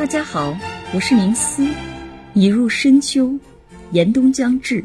[0.00, 0.56] 大家好，
[0.94, 1.68] 我是宁思。
[2.32, 3.38] 已入深秋，
[3.92, 4.82] 严冬将至，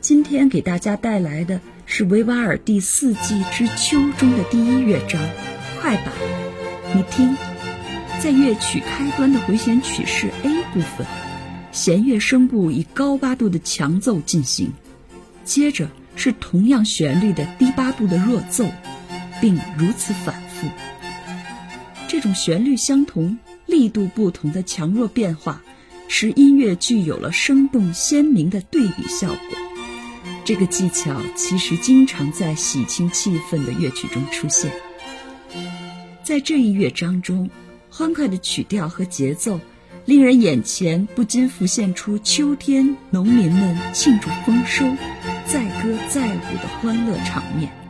[0.00, 5.20] 今天给大家带来的是维瓦尔第四季之秋中的第一乐章，
[5.80, 6.14] 快板。
[6.94, 7.36] 你听，
[8.20, 11.04] 在乐曲开端的回旋曲式 A 部分，
[11.72, 14.72] 弦乐声部以高八度的强奏进行，
[15.44, 18.64] 接着是同样旋律的低八度的弱奏，
[19.40, 20.68] 并如此反复。
[22.06, 25.62] 这种旋律相同、力度不同的强弱变化。
[26.08, 29.58] 使音乐具有了生动鲜明的对比效果。
[30.44, 34.70] 这个技巧其实经常在喜庆气氛的乐曲中出现。
[36.22, 37.50] 在这一乐章中，
[37.90, 39.58] 欢快的曲调和节奏，
[40.04, 44.84] 令人眼前不禁浮现出秋天农民们庆祝丰收、
[45.44, 47.85] 载歌载舞的欢乐场面。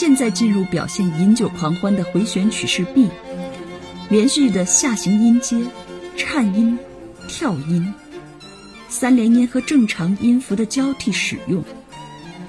[0.00, 3.08] 现在进入表现饮酒狂欢的回旋曲式 B，
[4.08, 5.60] 连续的下行音阶、
[6.16, 6.78] 颤音、
[7.26, 7.92] 跳音、
[8.88, 11.64] 三连音和正常音符的交替使用，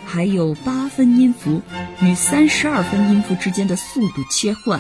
[0.05, 1.63] 还有八分音符
[2.03, 4.79] 与三十二分音符之间的速度切换。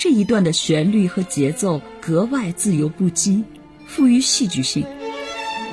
[0.00, 3.44] 这一段的旋律和节奏格外自由不羁。
[3.88, 4.86] 富于戏剧性，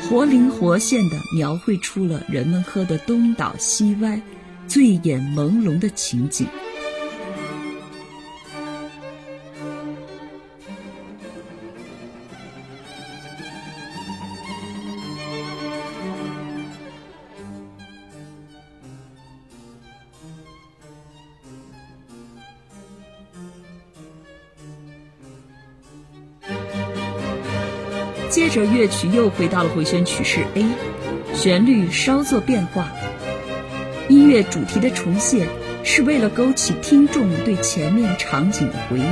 [0.01, 4.19] 活灵活现地描绘出了人们喝得东倒西歪、
[4.67, 6.47] 醉眼朦胧的情景。
[28.35, 30.65] 接着，乐曲又回到了回旋曲式 A，
[31.33, 32.91] 旋律稍作变化。
[34.09, 35.47] 音乐主题的重现
[35.85, 39.03] 是为了勾起听众对前面场景的回忆。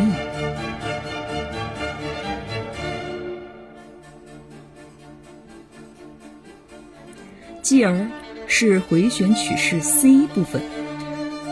[7.61, 8.07] 继而
[8.47, 10.61] 是回旋曲式 C 部分，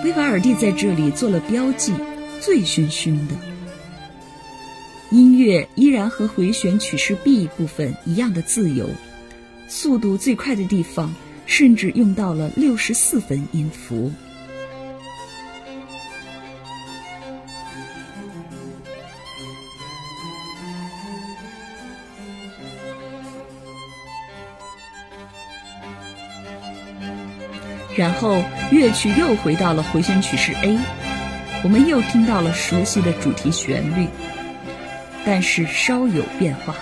[0.04, 1.94] 维瓦尔第在这里做了标记，
[2.42, 3.36] 醉醺醺的。
[5.12, 8.90] 音乐依然和回旋曲式 B 部分一样的自由，
[9.68, 11.14] 速度最快的地方
[11.46, 14.10] 甚至用到了六十四分音符。
[27.98, 30.80] 然后乐曲又回到了回旋曲式 A，
[31.66, 34.08] 我们又听到了熟悉的主题旋律。
[35.26, 36.76] 但是稍有变化。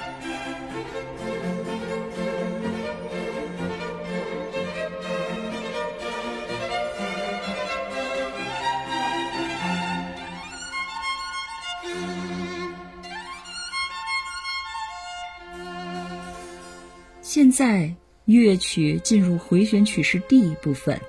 [17.22, 17.94] 现在
[18.26, 21.00] 乐曲进入回旋曲式 D 部分，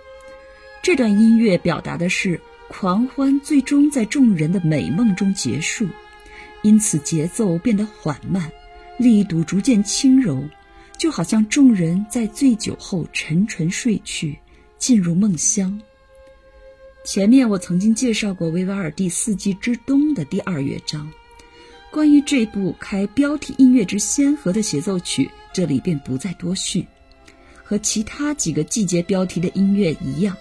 [0.82, 5.88] 这段音乐表达的是狂欢最终在众人的美梦中结束。
[6.62, 8.50] 因此，节奏变得缓慢，
[8.98, 10.42] 力度逐渐轻柔，
[10.98, 14.38] 就好像众人在醉酒后沉沉睡去，
[14.78, 15.80] 进入梦乡。
[17.02, 21.10] 前面我曾经介绍过维瓦尔第四季之冬的第二乐章，
[21.90, 26.86] 关于这部开标题音乐之先河的协奏曲，这里便不再多叙。
[27.64, 30.36] 和其他几个季节标题的音乐一样，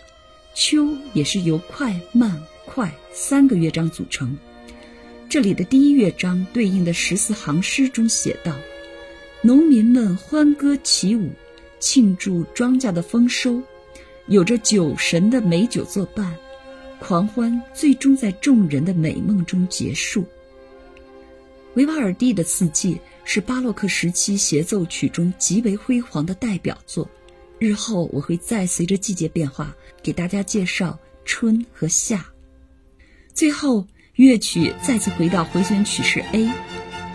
[0.53, 4.37] 秋也是由快慢快三个乐章组成。
[5.29, 8.57] 这里的第一乐章对应的十四行诗中写道
[9.43, 11.29] ：“农民们欢歌起舞，
[11.79, 13.61] 庆祝庄稼的丰收，
[14.25, 16.35] 有着酒神的美酒作伴，
[16.99, 20.25] 狂欢最终在众人的美梦中结束。”
[21.75, 27.07] 维瓦尔第的四季是巴洛克时期协奏曲中极为辉煌的代表作。
[27.59, 32.25] 日后我会再随着季节变化给大家介绍春和夏。
[33.35, 33.85] 最后。
[34.19, 36.51] 乐曲再次回到回旋曲式 A，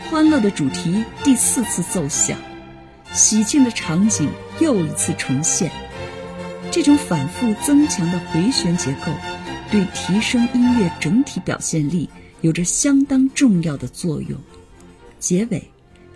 [0.08, 2.38] 欢乐的主题第四次奏响，
[3.12, 4.26] 喜庆的场景
[4.58, 5.70] 又一次重现。
[6.70, 9.12] 这种反复增强的回旋结构，
[9.70, 12.08] 对提升音乐整体表现力
[12.40, 14.40] 有着相当重要的作用。
[15.18, 15.62] 结尾，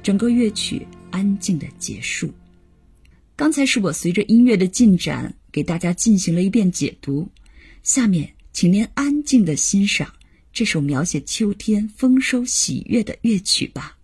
[0.03, 2.33] 整个乐曲安静的结束。
[3.37, 7.29] 刚才是我随着音乐的进展给大家进行了一遍解读，
[7.83, 10.15] 下面请您安静的欣赏。
[10.53, 13.99] 这首描写秋天丰收喜悦的乐曲吧。